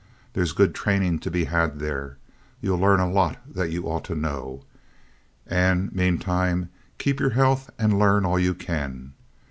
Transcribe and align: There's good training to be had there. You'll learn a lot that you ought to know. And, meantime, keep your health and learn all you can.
There's 0.33 0.51
good 0.53 0.73
training 0.73 1.19
to 1.19 1.29
be 1.29 1.43
had 1.43 1.77
there. 1.77 2.17
You'll 2.59 2.79
learn 2.79 2.99
a 2.99 3.07
lot 3.07 3.37
that 3.53 3.69
you 3.69 3.83
ought 3.85 4.03
to 4.05 4.15
know. 4.15 4.63
And, 5.45 5.93
meantime, 5.93 6.69
keep 6.97 7.19
your 7.19 7.29
health 7.37 7.69
and 7.77 7.99
learn 7.99 8.25
all 8.25 8.39
you 8.39 8.55
can. 8.55 9.13